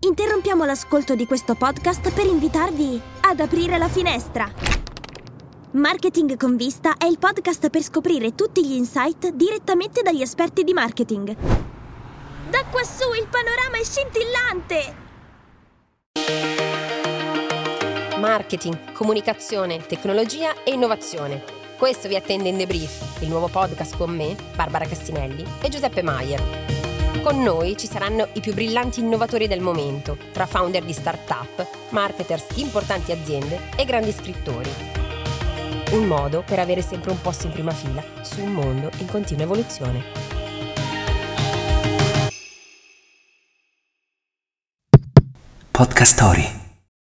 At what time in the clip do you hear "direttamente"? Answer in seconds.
9.32-10.02